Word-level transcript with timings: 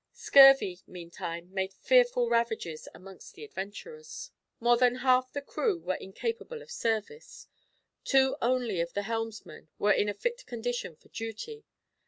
Scurvy 0.13 0.79
meantime 0.87 1.53
made 1.53 1.75
fearful 1.75 2.27
ravages 2.27 2.87
amongst 2.91 3.35
the 3.35 3.43
adventurers. 3.43 4.31
More 4.59 4.75
than 4.75 4.95
half 5.05 5.31
the 5.31 5.43
crew 5.43 5.77
were 5.77 5.93
incapable 5.93 6.63
of 6.63 6.71
service. 6.71 7.45
Two 8.03 8.35
only 8.41 8.81
of 8.81 8.93
the 8.93 9.03
helmsmen 9.03 9.69
were 9.77 9.91
in 9.93 10.09
a 10.09 10.15
fit 10.15 10.43
condition 10.47 10.95
for 10.95 11.09
duty. 11.09 11.65